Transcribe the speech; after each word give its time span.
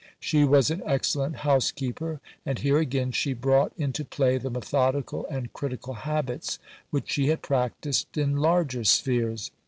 She 0.19 0.43
was 0.45 0.71
an 0.71 0.81
excellent 0.83 1.35
housekeeper; 1.45 2.21
and 2.43 2.57
here 2.57 2.79
again 2.79 3.11
she 3.11 3.33
brought 3.33 3.71
into 3.77 4.03
play 4.03 4.39
the 4.39 4.49
methodical 4.49 5.27
and 5.27 5.53
critical 5.53 5.93
habits 5.93 6.57
which 6.89 7.11
she 7.11 7.27
had 7.27 7.43
practised 7.43 8.17
in 8.17 8.37
larger 8.37 8.83
spheres. 8.83 9.51